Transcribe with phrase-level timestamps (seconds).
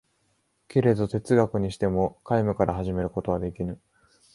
[0.67, 3.79] けれど哲学にしても空無から始めることはできぬ。